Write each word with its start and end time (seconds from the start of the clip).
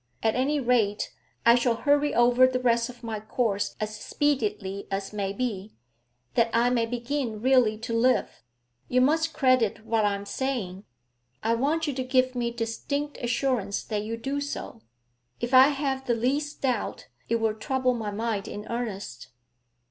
At 0.23 0.33
any 0.33 0.59
rate, 0.59 1.13
I 1.45 1.53
shall 1.53 1.75
hurry 1.75 2.11
over 2.15 2.47
the 2.47 2.59
rest 2.59 2.89
of 2.89 3.03
my 3.03 3.19
course 3.19 3.75
as 3.79 3.95
speedily 3.97 4.87
as 4.89 5.13
may 5.13 5.31
be, 5.31 5.75
that 6.33 6.49
I 6.53 6.71
may 6.71 6.87
begin 6.87 7.39
really 7.39 7.77
to 7.77 7.93
live. 7.93 8.41
You 8.89 8.99
must 8.99 9.31
credit 9.31 9.85
what 9.85 10.03
I 10.03 10.15
am 10.15 10.25
saying; 10.25 10.85
I 11.43 11.53
want 11.53 11.85
you 11.85 11.93
to 11.93 12.03
give 12.03 12.33
me 12.33 12.49
distinct 12.49 13.19
assurance 13.19 13.83
that 13.83 14.01
you 14.01 14.17
do 14.17 14.41
so. 14.41 14.81
If 15.39 15.53
I 15.53 15.67
have 15.67 16.07
the 16.07 16.15
least 16.15 16.63
doubt, 16.63 17.05
it 17.29 17.35
will 17.35 17.53
trouble 17.53 17.93
my 17.93 18.09
mind 18.09 18.47
in 18.47 18.65
earnest.' 18.71 19.27